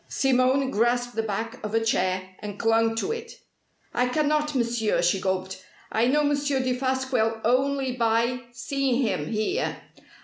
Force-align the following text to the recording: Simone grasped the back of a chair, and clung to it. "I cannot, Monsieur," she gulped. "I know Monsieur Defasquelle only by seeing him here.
Simone 0.07 0.71
grasped 0.71 1.15
the 1.15 1.21
back 1.21 1.63
of 1.63 1.75
a 1.75 1.85
chair, 1.85 2.31
and 2.39 2.57
clung 2.57 2.95
to 2.95 3.11
it. 3.11 3.33
"I 3.93 4.07
cannot, 4.07 4.55
Monsieur," 4.55 4.99
she 5.03 5.21
gulped. 5.21 5.63
"I 5.91 6.07
know 6.07 6.23
Monsieur 6.23 6.59
Defasquelle 6.59 7.39
only 7.45 7.91
by 7.95 8.45
seeing 8.51 9.03
him 9.03 9.27
here. 9.31 9.75